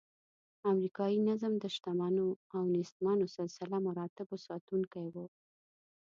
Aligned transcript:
امریکایي 0.71 1.19
نظم 1.29 1.53
د 1.59 1.65
شتمنو 1.75 2.27
او 2.55 2.63
نیستمنو 2.75 3.25
سلسله 3.37 3.75
مراتبو 3.87 4.35
ساتونکی 4.47 5.05
و. 5.13 5.15